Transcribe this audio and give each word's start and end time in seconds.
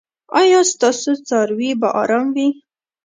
ایا 0.39 0.61
ستاسو 0.71 1.11
څاروي 1.27 1.71
به 1.79 1.89
ارام 2.01 2.27
وي؟ 2.35 2.47